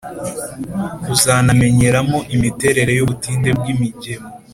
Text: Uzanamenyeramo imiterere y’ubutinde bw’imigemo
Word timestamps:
Uzanamenyeramo 1.13 2.17
imiterere 2.35 2.91
y’ubutinde 2.95 3.49
bw’imigemo 3.57 4.27